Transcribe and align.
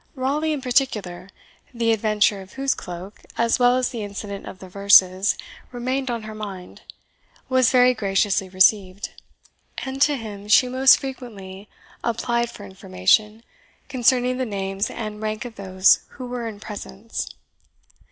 Raleigh, 0.15 0.51
in 0.51 0.61
particular, 0.61 1.29
the 1.75 1.91
adventure 1.91 2.41
of 2.41 2.53
whose 2.53 2.73
cloak, 2.73 3.21
as 3.37 3.59
well 3.59 3.77
as 3.77 3.89
the 3.89 4.03
incident 4.03 4.47
of 4.47 4.57
the 4.57 4.67
verses, 4.67 5.37
remained 5.71 6.09
on 6.09 6.23
her 6.23 6.33
mind, 6.33 6.81
was 7.49 7.69
very 7.69 7.93
graciously 7.93 8.49
received; 8.49 9.11
and 9.85 10.01
to 10.01 10.15
him 10.15 10.47
she 10.47 10.67
most 10.67 10.97
frequently 10.97 11.69
applied 12.03 12.49
for 12.49 12.65
information 12.65 13.43
concerning 13.89 14.37
the 14.39 14.43
names 14.43 14.89
and 14.89 15.21
rank 15.21 15.45
of 15.45 15.53
those 15.53 15.99
who 16.13 16.25
were 16.25 16.47
in 16.47 16.59
presence. 16.59 17.29